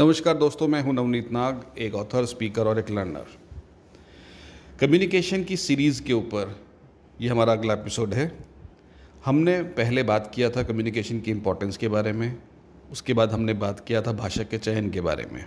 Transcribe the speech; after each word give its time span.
नमस्कार 0.00 0.36
दोस्तों, 0.36 0.68
मैं 0.68 0.82
हूँ 0.82 0.92
नवनीत 0.94 1.32
नाग, 1.32 1.64
एक 1.78 1.94
ऑथर 1.94 2.24
स्पीकर 2.24 2.66
और 2.66 2.78
एक 2.78 2.90
लर्नर 2.90 3.26
कम्युनिकेशन 4.80 5.42
की 5.44 5.56
सीरीज़ 5.56 6.02
के 6.02 6.12
ऊपर 6.12 6.60
ये 7.20 7.28
हमारा 7.28 7.52
अगला 7.52 7.74
एपिसोड 7.74 8.14
है। 8.14 8.38
हमने 9.24 9.62
पहले 9.62 10.02
बात 10.02 10.32
किया 10.34 10.50
था 10.50 10.62
कम्युनिकेशन 10.62 11.20
की 11.20 11.30
इम्पोर्टेंस 11.30 11.76
के 11.76 11.88
बारे 11.88 12.12
में, 12.12 12.42
उसके 12.90 13.14
बाद 13.14 13.32
हमने 13.32 13.54
बात 13.54 13.80
किया 13.80 14.02
था 14.02 14.12
भाषा 14.12 14.42
के 14.42 14.58
चयन 14.58 14.90
के 14.90 15.00
बारे 15.00 15.26
में। 15.32 15.44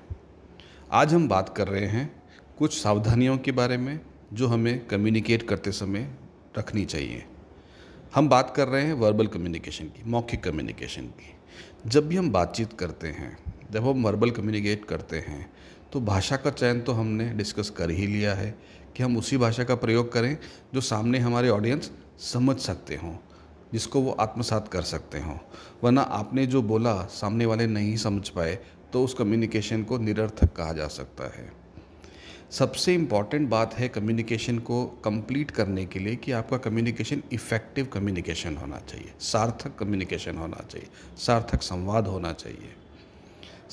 आज 0.91 1.13
हम 1.13 1.27
बात 1.29 1.49
कर 1.57 1.67
रहे 1.67 1.85
हैं 1.85 2.23
कुछ 2.57 2.81
सावधानियों 2.81 3.37
के 3.37 3.51
बारे 3.51 3.77
में, 3.77 3.99
जो 4.33 4.47
हमें 4.47 4.85
कम्युनिकेट 4.87 5.47
करते 5.47 5.71
समय 5.71 6.09
रखनी 6.57 6.85
चाहिए। 6.85 7.25
हम 8.15 8.29
बात 8.29 8.53
कर 8.55 8.67
रहे 8.67 8.83
हैं 8.83 8.93
वर्बल 8.93 9.27
कम्युनिकेशन 9.27 9.85
की, 9.85 10.03
मौखिक 10.05 10.43
कम्युनिकेशन 10.43 11.07
की। 11.07 11.35
जब 11.87 12.07
भी 12.07 12.15
हम 12.15 12.31
बातचीत 12.31 12.73
करते 12.73 13.07
हैं 13.07 13.37
जब 13.73 13.87
हम 13.87 14.03
वर्बल 14.03 14.31
कम्युनिकेट 14.31 14.85
करते 14.85 15.17
हैं 15.19 15.49
तो 15.93 16.01
भाषा 16.01 16.35
का 16.35 16.49
चयन 16.51 16.81
तो 16.81 16.91
हमने 16.91 17.29
डिस्कस 17.33 17.69
कर 17.69 17.89
ही 17.89 18.07
लिया 18.07 18.33
है 18.33 18.53
कि 18.95 19.03
हम 19.03 19.17
उसी 19.17 19.37
भाषा 19.37 19.63
का 19.63 19.75
प्रयोग 19.75 20.11
करें 20.13 20.37
जो 20.73 20.81
सामने 20.81 21.19
हमारे 21.19 21.49
ऑडियंस 21.49 21.91
समझ 22.23 22.57
सकते 22.57 22.95
हों, 22.95 23.15
जिसको 23.73 24.01
वो 24.01 24.11
आत्मसात 24.11 24.67
कर 24.67 24.81
सकते 24.83 25.19
हों। 25.19 25.37
वरना 25.83 26.01
आपने 26.01 26.45
जो 26.47 26.61
बोला, 26.61 26.93
सामने 27.03 27.45
वाले 27.45 27.67
नहीं 27.67 27.95
समझ 27.97 28.29
पाए 28.29 28.57
तो 28.93 29.03
उस 29.03 29.13
कम्युनिकेशन 29.13 29.83
को 29.83 29.97
निरर्थक 29.97 30.53
कहा 30.55 30.73
जा 30.73 30.87
सकता 30.89 31.31
है। 31.37 31.51
सबसे 32.51 32.93
इंपॉर्टेंट 32.95 33.49
बात 33.49 33.73
है 33.73 33.87
कम्युनिकेशन 33.89 34.59
को 34.59 34.85
कंप्लीट 35.05 35.51
करने 35.51 35.85
के 35.85 35.99
लिए 35.99 36.15
कि 36.15 36.31
आपका 36.31 36.57
कम्युनिकेशन 36.59 37.23
इफ़ेक्टिव 37.33 37.85
कम्युनिकेशन 37.85 38.57
होना 38.57 38.79
चाहिए, 38.81 39.13
सार्थक 39.21 39.75
कम्युनिकेशन 39.79 40.37
होना 40.37 40.63
चाहिए, 40.63 40.87
सार्थक 41.17 41.61
संवाद 41.63 42.07
होना 42.07 42.33
चाहिए। 42.33 42.75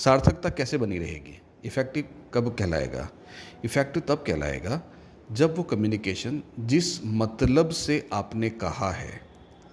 सार्थकता 0.01 0.49
कैसे 0.49 0.79
बनी 0.79 0.99
रहेगी? 0.99 1.41
इफ़ेक्टिव 1.65 2.05
कब 2.35 2.55
कहलाएगा? 2.59 3.09
इफ़ेक्टिव 3.65 4.03
तब 4.09 4.25
कहलाएगा 4.27 4.81
जब 5.33 5.57
वो 5.57 5.63
कम्युनिकेशन 5.63 6.43
जिस 6.61 7.05
मतलब 7.05 7.71
से 7.71 8.09
आपने 8.13 8.51
कहा 8.51 8.91
है, 8.91 9.21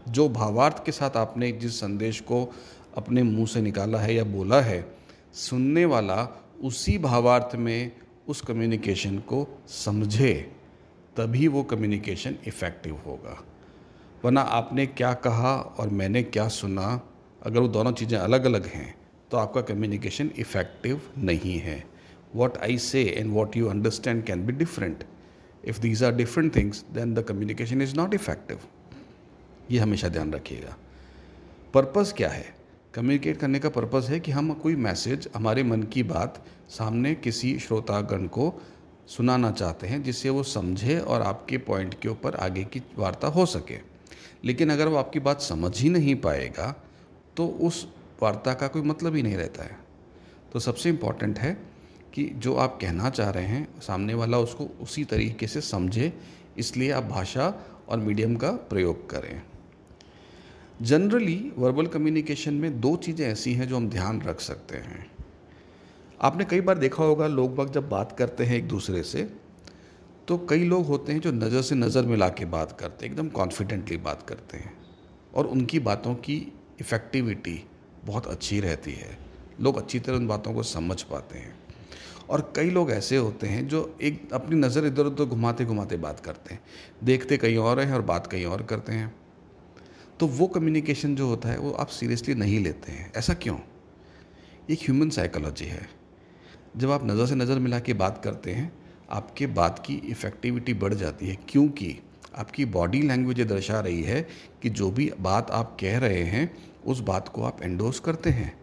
जो 0.10 0.30
भावार्थ 0.30 0.84
के 0.86 0.92
साथ 0.92 1.18
आपने 1.18 1.52
जिस 1.52 1.80
संदेश 1.80 2.20
को 2.22 2.54
अपने 2.98 3.24
मुँह 3.24 3.46
से 3.46 3.62
निकाला 3.62 4.00
है 4.00 4.16
या 4.16 4.24
बोला 4.24 4.62
है, 4.62 4.96
सुनने 5.34 5.86
वाला 5.86 6.48
उसी 6.64 6.98
भावार्थ 6.98 7.56
में 7.56 7.92
उस 8.28 8.42
कम्युनिकेशन 8.42 9.18
को 9.20 9.48
समझे, 9.68 10.34
तभी 11.18 11.48
वो 11.48 11.64
कम्युनिकेशन 11.64 12.36
इफ़ेक्टिव 12.48 13.02
होगा। 13.06 13.44
वरना 14.26 14.42
आपने 14.42 14.86
क्या 14.86 15.14
कहा 15.14 15.56
और 15.56 15.90
मैंने 15.90 16.24
क्या 16.24 16.48
सुना? 16.48 17.02
अगर 17.44 17.60
वो 17.60 17.68
दोनों 17.68 17.92
चीज़ें 17.92 18.18
अलग 18.20 18.46
अलग 18.46 18.66
हैं 18.66 18.97
तो 19.32 19.38
आपका 19.38 19.62
कम्युनिकेशन 19.62 20.32
इफ़ेक्टिव 20.38 21.02
नहीं 21.18 21.58
है। 21.60 21.84
What 22.36 22.58
I 22.58 22.78
say 22.78 23.04
and 23.04 23.34
what 23.34 23.58
you 23.58 23.68
understand 23.68 24.24
can 24.24 24.46
be 24.46 24.54
different 24.54 25.04
if 25.66 25.80
these 25.82 26.04
are 26.04 26.16
different 26.16 26.56
things 26.56 26.84
then 26.94 27.14
the 27.14 27.24
communication 27.24 27.82
is 27.82 27.96
not 27.96 28.14
effective 28.14 28.60
ये 29.72 29.80
हमेशा 29.80 30.10
ध्यान 30.10 30.34
रखिएगा। 30.34 30.78
पर्पज़ 31.74 32.14
क्या 32.14 32.30
है? 32.30 32.46
कम्युनिकेट 32.94 33.38
करने 33.38 33.60
का 33.60 33.70
पर्पज़ 33.70 34.12
है 34.12 34.20
कि 34.20 34.32
हम 34.32 34.54
कोई 34.54 34.76
मैसेज 34.76 35.28
हमारे 35.36 35.64
मन 35.64 35.84
की 35.84 36.04
बात 36.04 36.44
सामने 36.70 37.14
किसी 37.16 37.58
श्रोतागण 37.60 38.28
को 38.28 38.54
सुनाना 39.08 39.52
चाहते 39.52 39.88
हैं, 39.88 40.02
जिससे 40.04 40.30
वो 40.30 40.44
समझे 40.44 40.98
और 41.00 41.22
आपके 41.22 41.58
पॉइंट 41.58 41.94
के 42.02 42.10
ऊपर 42.10 42.36
आगे 42.36 42.64
की 42.64 42.82
वार्ता 42.98 43.28
हो 43.28 43.46
सके। 43.46 43.80
लेकिन 44.46 44.70
अगर 44.70 44.88
वो 44.88 44.96
आपकी 44.96 45.20
बात 45.20 45.42
समझ 45.42 45.80
ही 45.82 45.90
नहीं 45.90 46.16
पाएगा 46.16 46.74
तो 47.38 47.48
उस 47.48 47.88
वार्ता 48.22 48.54
का 48.54 48.68
कोई 48.68 48.82
मतलब 48.84 49.16
ही 49.16 49.22
नहीं 49.22 49.36
रहता 49.36 49.64
है। 49.64 49.78
तो 50.54 50.60
सबसे 50.60 50.90
इंपॉर्टेंट 50.90 51.40
है 51.40 51.52
कि 52.14 52.24
जो 52.36 52.56
आप 52.56 52.78
कहना 52.82 53.10
चाह 53.10 53.30
रहे 53.30 53.46
हैं, 53.46 53.68
सामने 53.82 54.14
वाला 54.14 54.38
उसको 54.40 54.70
उसी 54.82 55.04
तरीके 55.06 55.48
से 55.48 55.62
समझे, 55.64 56.14
इसलिए 56.58 56.92
आप 56.92 57.04
भाषा 57.06 57.54
और 57.90 58.00
मीडियम 58.00 58.36
का 58.36 58.52
प्रयोग 58.70 59.10
करें। 59.10 59.42
जनरली 60.82 61.52
वर्बल 61.58 61.88
कम्युनिकेशन 61.88 62.54
में 62.54 62.80
दो 62.82 62.96
चीज़ें 62.98 63.26
ऐसी 63.28 63.54
हैं 63.54 63.68
जो 63.68 63.76
हम 63.76 63.90
ध्यान 63.90 64.22
रख 64.22 64.40
सकते 64.42 64.78
हैं। 64.78 65.06
आपने 66.20 66.46
कई 66.46 66.62
बार 66.62 66.78
देखा 66.78 67.04
होगा 67.04 67.28
लोग 67.28 67.58
वक्त 67.60 67.74
जब 67.74 67.90
बात 67.90 68.16
करते 68.18 68.44
हैं 68.44 68.58
एक 68.58 68.68
दूसरे 68.68 69.04
से 69.04 69.24
तो 70.28 70.38
कई 70.50 70.64
लोग 70.64 70.86
होते 70.86 71.14
हैं 71.14 71.20
जो 71.20 71.32
नज़र 71.32 71.62
से 71.62 71.76
नज़र 71.76 72.06
मिला 72.06 72.28
के 72.30 72.46
बात 72.48 72.78
करते 72.80 73.06
हैं, 73.06 73.12
एकदम 73.12 73.28
कॉन्फिडेंटली 73.30 73.98
बात 74.00 74.24
करते 74.30 74.58
हैं, 74.58 74.74
और 75.36 75.48
उनकी 75.48 75.80
बातों 75.80 76.14
की 76.16 76.36
इफ़ेक्टिविटी 76.80 77.64
बहुत 78.08 78.28
अच्छी 78.28 78.60
रहती 78.60 78.92
है। 78.92 79.18
लोग 79.62 79.78
अच्छी 79.78 80.00
तरह 80.00 80.16
उन 80.16 80.28
बातों 80.28 80.54
को 80.54 80.64
समझ 80.64 81.02
पाते 81.02 81.38
हैं। 81.38 81.56
और 82.30 82.54
कई 82.56 82.70
लोग 82.70 82.92
ऐसे 82.92 83.18
होते 83.18 83.48
हैं 83.48 83.68
जो 83.68 83.98
एक 84.02 84.34
अपनी 84.34 84.56
नज़र 84.56 84.86
इधर 84.86 85.06
उधर 85.06 85.26
घुमाते 85.26 85.66
घुमाते 85.66 85.98
बात 85.98 86.20
करते 86.20 86.54
हैं। 86.54 86.62
देखते 87.04 87.38
कहीं 87.38 87.58
और 87.58 87.80
हैं 87.80 87.94
और 87.94 88.02
बात 88.02 88.28
कहीं 88.28 88.46
और 88.46 88.64
करते 88.64 88.94
हैं। 88.94 89.16
तो 90.20 90.28
वो 90.28 90.48
कम्युनिकेशन 90.48 91.16
जो 91.16 91.28
होता 91.28 91.50
है 91.50 91.58
वो 91.58 91.72
आप 91.72 91.88
सीरियसली 91.88 92.36
नहीं 92.36 92.60
लेते 92.60 92.92
हैं। 92.92 93.12
ऐसा 93.16 93.34
क्यों? 93.34 93.58
एक 94.70 94.80
ह्यूमन 94.80 95.10
साइकोलॉजी 95.10 95.66
है। 95.66 95.90
जब 96.78 96.92
आप 96.92 97.06
नज़र 97.06 97.26
से 97.26 97.36
नज़र 97.36 97.60
मिला 97.60 97.80
के 97.80 97.94
बात 97.94 98.22
करते 98.24 98.52
हैं, 98.52 98.74
आपके 99.10 99.48
बात 99.48 99.84
की 99.86 99.96
इफ़ेक्टिविटी 99.96 100.74
बढ़ 100.74 100.94
जाती 100.94 101.28
है। 101.28 101.38
क्योंकि 101.50 101.98
आपकी 102.36 102.66
बॉडी 102.66 103.02
लैंग्वेज 103.02 103.42
दर्शा 103.42 103.80
रही 103.80 104.04
है 104.04 104.28
कि 104.62 104.70
जो 104.70 104.92
भी 104.92 105.12
बात 105.20 105.52
आप 105.52 105.78
कह 105.80 105.98
रहे 105.98 106.24
हैं 106.24 106.58
उस 106.88 107.00
बात 107.00 107.28
को 107.28 107.44
आप 107.44 107.62
एंडोस 107.62 108.00
करते 108.00 108.30
हैं, 108.30 108.54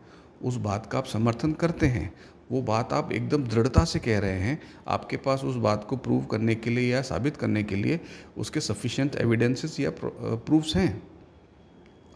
उस 0.42 0.56
बात 0.56 0.86
का 0.86 0.98
आप 0.98 1.06
समर्थन 1.06 1.52
करते 1.52 1.86
हैं, 1.86 2.12
वो 2.52 2.60
बात 2.62 2.92
आप 2.92 3.12
एकदम 3.12 3.44
दृढ़ता 3.44 3.84
से 3.84 3.98
कह 3.98 4.18
रहे 4.18 4.38
हैं, 4.38 4.60
आपके 4.88 5.16
पास 5.16 5.44
उस 5.44 5.56
बात 5.56 5.86
को 5.90 5.96
प्रूव 5.96 6.24
करने 6.24 6.54
के 6.54 6.70
लिए 6.70 6.92
या 6.92 7.02
साबित 7.02 7.36
करने 7.36 7.62
के 7.62 7.76
लिए 7.76 8.00
उसके 8.38 8.60
सफिशेंट 8.60 9.16
एविडेंसेस 9.16 9.78
या 9.80 9.90
प्रूफ्स 10.00 10.76
हैं। 10.76 11.02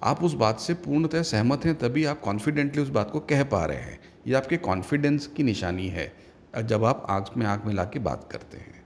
आप 0.03 0.23
उस 0.25 0.35
बात 0.35 0.61
से 0.61 0.75
पूर्णतः 0.75 1.23
सहमत 1.23 1.65
हैं, 1.65 1.75
तभी 1.75 2.05
आप 2.05 2.21
कॉन्फिडेंटली 2.21 2.83
उस 2.83 2.89
बात 2.89 3.11
को 3.11 3.21
कह 3.21 3.45
पा 3.45 3.65
रहे 3.65 3.77
हैं। 3.77 3.99
ये 4.27 4.35
आपके 4.35 4.57
कॉन्फिडेंस 4.57 5.27
की 5.27 5.43
निशानी 5.43 5.89
है, 5.89 6.13
जब 6.63 6.85
आप 6.85 7.07
आँख 7.11 7.37
में 7.37 7.47
आँख 7.47 7.67
मिला 7.67 7.85
के 7.85 7.99
बात 7.99 8.29
करते 8.33 8.59
हैं। 8.59 8.78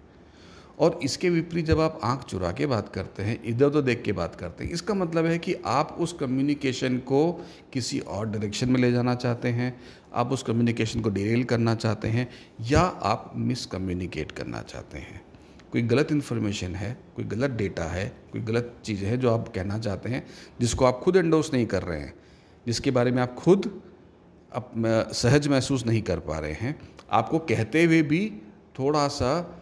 और 0.79 1.01
इसके 1.03 1.31
विपरीत 1.31 1.67
जब 1.67 1.81
आप 1.81 2.01
आँख 2.05 2.25
चुरा 2.25 2.53
के 2.53 2.67
बात 2.67 2.89
करते 2.89 3.23
हैं, 3.23 3.45
इधर 3.45 3.67
उधर 3.67 3.81
देख 3.81 4.03
के 4.03 4.13
बात 4.13 4.35
करते 4.35 4.65
हैं, 4.65 4.73
इसका 4.73 4.95
मतलब 4.95 5.27
है 5.27 5.39
कि 5.39 5.55
आप 5.65 5.97
उस 6.01 6.13
कम्युनिकेशन 6.13 6.99
को 6.99 7.33
किसी 7.73 7.99
और 7.99 8.31
डायरेक्शन 8.31 8.69
में 8.69 8.81
ले 8.81 8.93
जाना 8.93 9.15
चाहते 9.15 9.49
हैं, 9.49 9.81
आप 10.15 10.33
उस 10.33 10.43
कम्युनिकेशन 10.43 11.01
को 11.01 11.11
डिरेल 11.11 11.45
करना 11.45 11.75
चाहते 11.75 12.09
हैं, 12.09 12.29
या 12.61 12.81
आप 12.81 13.33
मिसकम्युनिकेट 13.37 14.33
करना 14.33 14.63
चाहते 14.63 14.99
हैं। 14.99 15.23
कोई 15.73 15.83
गलत 15.83 16.13
इन्फॉर्मेशन 16.13 16.75
है, 16.75 16.99
कोई 17.17 17.25
गलत 17.25 17.51
डेटा 17.51 17.85
है, 17.85 18.13
कोई 18.33 18.41
गलत 18.41 18.75
चीज़ 18.85 19.05
है 19.05 19.17
जो 19.17 19.31
आप 19.31 19.49
कहना 19.49 19.79
चाहते 19.79 20.09
हैं, 20.09 20.27
जिसको 20.61 20.85
आप 20.85 21.01
खुद 21.05 21.17
एंडोस 21.17 21.53
नहीं 21.53 21.67
कर 21.67 21.83
रहे 21.83 22.01
हैं, 22.01 22.15
जिसके 22.67 22.91
बारे 22.91 23.11
में 23.11 23.23
आप 23.23 23.35
खुद 23.35 23.81
अब 24.53 24.73
सहज 25.13 25.49
महसूस 25.49 25.87
नहीं 25.87 26.03
कर 26.03 26.19
पा 26.19 26.39
रहे 26.39 26.53
हैं, 26.53 26.81
आपको 27.11 27.39
कहते 27.39 27.85
हुए 27.85 28.03
भी 28.03 28.33
थोड़ा 28.79 29.09
सा 29.09 29.59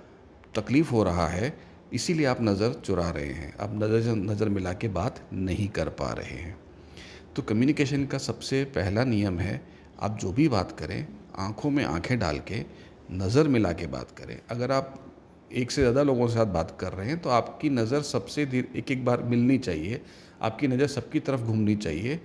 तकलीफ़ 0.54 0.90
हो 0.90 1.02
रहा 1.02 1.26
है, 1.28 1.52
इसीलिए 1.92 2.26
आप 2.26 2.38
नज़र 2.42 2.72
चुरा 2.84 3.08
रहे 3.10 3.32
हैं। 3.32 3.52
आप 3.60 3.74
नज़र 3.74 4.14
नज़र 4.16 4.48
मिला 4.48 4.72
के 4.72 4.88
बात 4.90 5.20
नहीं 5.32 5.68
कर 5.68 5.88
पा 5.90 6.10
रहे 6.12 6.36
हैं। 6.36 6.56
तो 7.36 7.42
कम्युनिकेशन 7.42 8.06
का 8.06 8.18
सबसे 8.20 8.64
पहला 8.74 9.04
नियम 9.04 9.38
है, 9.38 9.60
आप 10.00 10.18
जो 10.18 10.32
भी 10.32 10.48
बात 10.48 10.78
करें, 10.78 11.06
आँखों 11.38 11.70
में 11.70 11.84
आँखें 11.84 12.18
डाल 12.18 12.38
के 12.48 12.64
नज़र 13.12 13.48
मिला 13.48 13.72
के 13.72 13.86
बात 13.88 14.10
करें। 14.18 14.38
अगर 14.50 14.72
आप 14.72 14.94
एक 15.52 15.70
से 15.70 15.80
ज़्यादा 15.82 16.02
लोगों 16.02 16.26
के 16.26 16.32
साथ 16.34 16.46
बात 16.48 16.76
कर 16.80 16.92
रहे 16.92 17.08
हैं 17.08 17.20
तो 17.20 17.30
आपकी 17.30 17.70
नज़र 17.70 18.02
सबसे 18.02 18.44
धीरे, 18.46 18.68
एक 18.76 18.90
एक 18.90 19.04
बार 19.04 19.22
मिलनी 19.22 19.58
चाहिए। 19.58 20.00
आपकी 20.42 20.68
नज़र 20.68 20.86
सबकी 20.88 21.20
तरफ़ 21.20 21.40
घूमनी 21.42 21.74
चाहिए। 21.76 22.20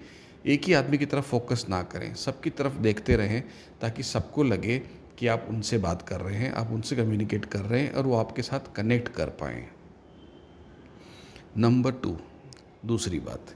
एक 0.46 0.66
ही 0.66 0.74
आदमी 0.74 0.98
की 0.98 1.06
तरफ़ 1.06 1.26
फोकस 1.26 1.66
ना 1.70 1.82
करें। 1.84 2.14
सबकी 2.16 2.50
तरफ़ 2.52 2.78
देखते 2.80 3.16
रहें, 3.16 3.44
ताकि 3.82 4.04
सबको 4.04 4.44
लगे 4.44 4.82
कि 5.20 5.28
आप 5.28 5.46
उनसे 5.50 5.78
बात 5.78 6.02
कर 6.02 6.22
रहे 6.22 6.36
हैं, 6.36 6.52
आप 6.52 6.72
उनसे 6.72 6.96
कम्युनिकेट 6.96 7.46
कर 7.46 7.60
रहे 7.60 7.82
हैं 7.82 7.92
और 7.92 8.06
वो 8.06 8.16
आपके 8.16 8.42
साथ 8.42 8.74
कनेक्ट 8.76 9.10
कर 9.10 9.30
पाएँ। 9.36 9.66
नंबर 11.58 11.92
टू 11.94 12.18
दूसरी 12.86 13.20
बात। 13.20 13.56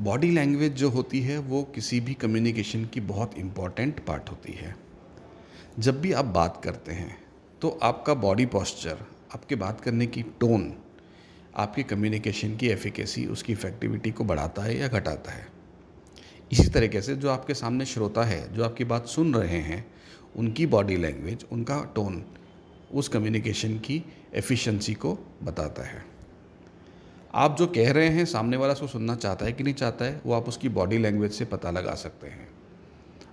बॉडी 0.00 0.30
लैंग्वेज 0.30 0.72
जो 0.72 0.90
होती 0.90 1.20
है, 1.20 1.38
वो 1.38 1.62
किसी 1.74 2.00
भी 2.00 2.14
कम्युनिकेशन 2.14 2.84
की 2.84 3.00
बहुत 3.02 3.38
इंपॉर्टेंट 3.38 4.04
पार्ट 4.06 4.30
होती 4.30 4.52
है। 4.52 4.74
जब 5.78 6.00
भी 6.00 6.12
आप 6.12 6.24
बात 6.24 6.60
करते 6.64 6.92
हैं 6.92 7.16
तो 7.62 7.68
आपका 7.82 8.14
बॉडी 8.14 8.46
पॉस्चर 8.46 8.98
आपके 9.34 9.54
बात 9.54 9.80
करने 9.80 10.06
की 10.06 10.22
टोन 10.40 10.72
आपके 11.56 11.82
कम्युनिकेशन 11.82 12.56
की 12.56 12.68
एफिकेसी 12.68 13.26
उसकी 13.26 13.52
इफ़ेक्टिविटी 13.52 14.10
को 14.10 14.24
बढ़ाता 14.24 14.62
है 14.62 14.76
या 14.78 14.88
घटाता 14.88 15.32
है। 15.32 15.46
इसी 16.58 16.68
तरीके 16.68 17.00
से 17.00 17.14
जो 17.16 17.30
आपके 17.30 17.54
सामने 17.54 17.84
श्रोता 17.84 18.22
है, 18.24 18.54
जो 18.54 18.64
आपकी 18.64 18.84
बात 18.84 19.06
सुन 19.06 19.34
रहे 19.34 19.58
हैं, 19.58 19.84
उनकी 20.36 20.66
बॉडी 20.66 20.96
लैंग्वेज 20.96 21.44
उनका 21.52 21.82
टोन 21.94 22.22
उस 22.94 23.08
कम्युनिकेशन 23.08 23.76
की 23.78 24.02
एफिशिएंसी 24.34 24.94
को 24.94 25.12
बताता 25.42 25.82
है। 25.82 26.04
आप 27.34 27.56
जो 27.58 27.66
कह 27.66 27.92
रहे 27.92 28.08
हैं, 28.08 28.24
सामने 28.24 28.56
वाला 28.56 28.72
उसको 28.72 28.86
सुनना 28.86 29.14
चाहता 29.14 29.46
है 29.46 29.52
कि 29.52 29.64
नहीं 29.64 29.74
चाहता 29.74 30.04
है, 30.04 30.20
वो 30.26 30.34
आप 30.34 30.48
उसकी 30.48 30.68
बॉडी 30.68 30.98
लैंग्वेज 30.98 31.32
से 31.32 31.44
पता 31.44 31.70
लगा 31.70 31.94
सकते 31.94 32.26
हैं। 32.26 32.48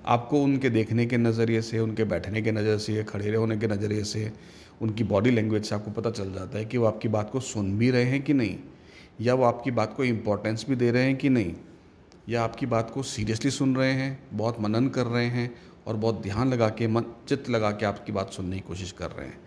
आपको 0.05 0.43
उनके 0.43 0.69
देखने 0.69 1.05
के 1.05 1.17
नज़रिए 1.17 1.61
से, 1.61 1.79
उनके 1.79 2.03
बैठने 2.03 2.41
के 2.41 2.51
नज़र 2.51 2.77
से, 2.77 3.03
खड़े 3.03 3.35
होने 3.35 3.57
के 3.57 3.67
नज़रिए 3.67 4.03
से, 4.03 4.31
उनकी 4.81 5.03
बॉडी 5.03 5.31
लैंग्वेज 5.31 5.65
से 5.65 5.75
आपको 5.75 5.91
पता 5.91 6.11
चल 6.11 6.33
जाता 6.33 6.57
है 6.57 6.65
कि 6.65 6.77
वो 6.77 6.85
आपकी 6.85 7.07
बात 7.07 7.29
को 7.31 7.39
सुन 7.39 7.77
भी 7.77 7.91
रहे 7.91 8.03
हैं 8.03 8.21
कि 8.21 8.33
नहीं, 8.33 8.57
या 9.21 9.33
वो 9.33 9.43
आपकी 9.43 9.71
बात 9.71 9.93
को 9.97 10.03
इम्पोर्टेंस 10.03 10.65
भी 10.69 10.75
दे 10.75 10.91
रहे 10.91 11.03
हैं 11.03 11.15
कि 11.15 11.29
नहीं। 11.29 11.53
या 12.29 12.43
आपकी 12.43 12.65
बात 12.65 12.91
को 12.91 13.03
सीरियसली 13.03 13.51
सुन 13.51 13.75
रहे 13.75 13.91
हैं, 13.91 14.19
बहुत 14.33 14.59
मनन 14.61 14.87
कर 14.87 15.05
रहे 15.05 15.25
हैं 15.25 15.53
और 15.87 15.95
बहुत 15.95 16.21
ध्यान 16.21 16.49
लगा 16.49 16.69
के, 16.69 16.87
मन, 16.87 17.05
चित्त 17.27 17.49
लगा 17.49 17.71
के 17.71 17.85
आपकी 17.85 18.11
बात 18.11 18.31
सुनने 18.31 18.55
की 18.55 18.67
कोशिश 18.67 18.91
कर 18.91 19.11
रहे 19.11 19.27
हैं। 19.27 19.39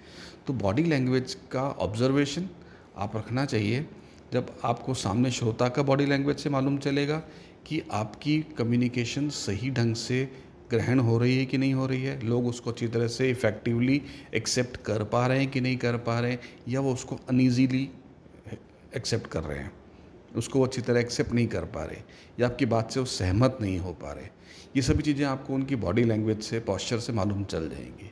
तो 0.47 0.53
बॉडी 0.53 0.83
लैंग्वेज 0.83 1.37
का 1.53 1.63
ऑब्जर्वेशन 1.63 2.49
आप 2.97 3.17
रखना 3.17 3.45
चाहिए। 3.45 3.87
जब 4.33 4.57
आपको 4.65 4.95
सामने 4.95 5.31
श्रोता 5.31 5.69
का 5.69 5.83
बॉडी 5.83 6.07
लैंग्वेज 6.07 6.39
से 6.39 6.51
मालूम 6.51 6.79
चलेगा 6.79 7.23
कि 7.67 7.83
आपकी 7.93 8.41
कम्युनिकेशन 8.59 9.29
सही 9.29 9.71
ढंग 9.71 9.95
से 9.95 10.29
ग्रहण 10.71 10.99
हो 10.99 11.19
रही 11.19 11.39
है 11.39 11.47
कि 11.47 11.59
नहीं 11.59 11.75
हो 11.75 11.87
रही 11.87 12.03
है, 12.03 12.21
लोग 12.27 12.47
उसको 12.47 12.71
अच्छी 12.71 12.89
तरह 12.89 13.09
से 13.09 13.31
इफ़ेक्टिवली 13.31 14.03
एक्सेप्ट 14.35 14.77
कर 14.77 15.05
पा 15.05 15.27
रहे 15.27 15.39
हैं 15.39 15.51
कि 15.51 15.61
नहीं 15.61 15.77
कर 15.77 15.97
पा 15.97 16.19
रहे 16.21 16.31
हैं, 16.31 16.41
या 16.69 16.81
वो 16.81 16.93
उसको 16.93 17.19
अनईजीली 17.29 17.89
एक्सेप्ट 18.97 19.27
कर 19.27 19.43
रहे 19.43 19.59
हैं। 19.59 19.73
उसको 20.37 20.63
अच्छी 20.63 20.81
तरह 20.83 21.01
एक्सेप्ट 21.01 21.33
नहीं 21.33 21.47
कर 21.47 21.65
पा 21.67 21.85
रहे, 21.85 22.01
या 22.41 22.47
आपकी 22.47 22.67
बात 22.67 22.91
से 22.91 23.01
वो 23.01 23.07
सहमत 23.07 23.59
नहीं 23.61 23.79
हो 23.79 23.93
पा 23.95 24.13
रहे। 24.13 24.29
ये 24.77 24.83
सभी 24.83 25.03
चीज़ें 25.03 25.25
आपको 25.27 25.55
उनकी 25.55 25.77
बॉडी 25.77 26.05
लैंग्वेज 26.05 26.43
से 26.43 26.61
पॉस्चर 26.63 26.99
से 26.99 27.13
मालूम 27.13 27.45
चल 27.45 27.69
जाएँगी। 27.69 28.11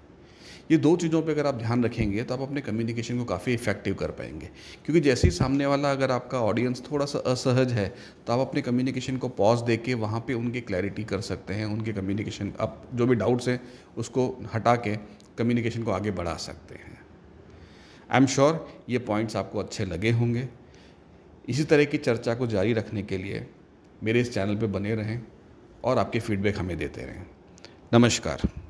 ये 0.71 0.77
दो 0.79 0.95
चीज़ों 0.97 1.21
पे 1.23 1.33
अगर 1.33 1.47
आप 1.47 1.55
ध्यान 1.55 1.85
रखेंगे 1.85 2.23
तो 2.23 2.35
आप 2.35 2.41
अपने 2.41 2.61
कम्युनिकेशन 2.61 3.19
को 3.19 3.25
काफ़ी 3.25 3.55
इफ़ेक्टिव 3.55 3.95
कर 3.95 4.11
पाएँगे। 4.11 4.47
क्योंकि 4.85 5.01
जैसे 5.01 5.29
ही 5.29 5.31
सामने 5.33 5.67
वाला 5.67 5.91
अगर 5.93 6.11
आपका 6.11 6.41
ऑडियंस 6.41 6.83
थोड़ा 6.91 7.07
सा 7.07 7.19
असहज 7.27 7.73
है 7.73 7.87
तो 8.27 8.33
आप 8.33 8.47
अपने 8.49 8.63
कम्युनिकेशन 8.63 9.17
को 9.17 9.29
पॉज 9.31 9.63
दे 9.63 9.77
के 9.77 9.95
वहाँ 9.97 10.21
पर 10.21 10.35
उनकी 10.35 10.61
क्लैरिटी 10.63 11.05
कर 11.05 11.21
सकते 11.23 11.55
हैं, 11.55 11.67
उनके 11.67 11.93
कम्युनिकेशन 11.93 12.53
आप 12.61 12.83
जो 12.95 13.07
भी 13.07 13.15
डाउट्स 13.15 13.49
हैं, 13.49 13.61
उसको 13.97 14.27
हटा 14.55 14.75
के 14.77 14.97
कम्युनिकेशन 15.39 15.83
को 15.83 15.91
आगे 15.91 16.11
बढ़ा 16.13 16.37
सकते 16.39 16.75
हैं। 16.75 16.99
आई 18.11 18.21
एम 18.21 18.27
श्योर 18.27 18.67
ये 18.89 18.99
पॉइंट्स 19.01 19.37
आपको 19.37 19.59
अच्छे 19.59 19.85
लगे 19.85 20.11
होंगे। 20.13 20.49
इसी 21.49 21.65
तरह 21.65 21.85
की 21.85 21.99
चर्चा 21.99 22.35
को 22.35 22.47
जारी 22.47 22.73
रखने 22.73 23.03
के 23.03 23.19
लिए 23.19 23.47
मेरे 24.03 24.21
इस 24.21 24.35
चैनल 24.35 24.57
पर 24.57 24.67
बने 24.67 24.95
रहें 24.95 25.23
और 25.85 25.99
आपके 25.99 26.21
फीडबैक 26.21 26.59
हमें 26.59 26.77
देते 26.77 27.03
रहें। 27.03 27.27
नमस्कार। 27.95 28.64